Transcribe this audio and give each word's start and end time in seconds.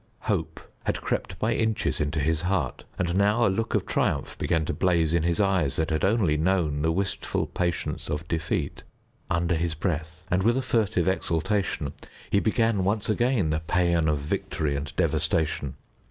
Hope 0.21 0.59
had 0.85 0.99
crept 0.99 1.37
by 1.37 1.53
inches 1.53 2.01
into 2.01 2.19
his 2.19 2.41
heart, 2.41 2.85
and 2.97 3.13
now 3.15 3.45
a 3.45 3.49
look 3.53 3.75
of 3.75 3.85
triumph 3.85 4.35
began 4.39 4.65
to 4.65 4.73
blaze 4.73 5.13
in 5.13 5.21
his 5.21 5.39
eyes 5.39 5.75
that 5.75 5.91
had 5.91 6.03
only 6.03 6.37
known 6.37 6.81
the 6.81 6.91
wistful 6.91 7.45
patience 7.45 8.09
of 8.09 8.27
defeat. 8.27 8.81
Under 9.29 9.53
his 9.53 9.75
breath, 9.75 10.23
with 10.43 10.57
a 10.57 10.61
furtive 10.63 11.07
exultation, 11.07 11.93
he 12.31 12.39
began 12.39 12.83
once 12.83 13.11
again 13.11 13.51
the 13.51 13.59
paean 13.59 14.07
of 14.07 14.17
victory 14.17 14.75
and 14.75 14.91
devastation. 14.95 15.75